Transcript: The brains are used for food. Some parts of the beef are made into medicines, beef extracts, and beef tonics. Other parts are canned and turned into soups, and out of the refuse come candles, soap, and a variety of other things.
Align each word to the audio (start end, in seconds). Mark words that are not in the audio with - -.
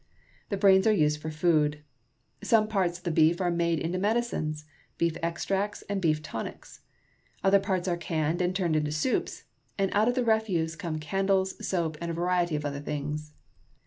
The 0.49 0.57
brains 0.57 0.87
are 0.87 0.91
used 0.91 1.21
for 1.21 1.29
food. 1.29 1.83
Some 2.41 2.67
parts 2.67 2.97
of 2.97 3.03
the 3.03 3.11
beef 3.11 3.39
are 3.39 3.51
made 3.51 3.77
into 3.77 3.99
medicines, 3.99 4.65
beef 4.97 5.15
extracts, 5.21 5.83
and 5.83 6.01
beef 6.01 6.23
tonics. 6.23 6.79
Other 7.43 7.59
parts 7.59 7.87
are 7.87 7.97
canned 7.97 8.41
and 8.41 8.55
turned 8.55 8.75
into 8.75 8.91
soups, 8.93 9.43
and 9.77 9.91
out 9.93 10.07
of 10.07 10.15
the 10.15 10.25
refuse 10.25 10.75
come 10.75 10.97
candles, 10.97 11.53
soap, 11.63 11.97
and 12.01 12.09
a 12.09 12.15
variety 12.15 12.55
of 12.55 12.65
other 12.65 12.81
things. 12.81 13.33